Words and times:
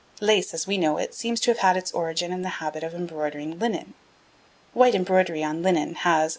Lace, 0.19 0.51
as 0.55 0.65
we 0.65 0.79
know 0.79 0.97
it, 0.97 1.13
seems 1.13 1.39
to 1.41 1.51
have 1.51 1.59
had 1.59 1.77
its 1.77 1.91
origin 1.91 2.31
in 2.31 2.41
the 2.41 2.49
habit 2.57 2.81
of 2.83 2.95
embroidering 2.95 3.59
linen. 3.59 3.93
White 4.73 4.95
embroidery 4.95 5.43
on 5.43 5.61
linen 5.61 5.93
has, 5.93 6.29
M. 6.29 6.29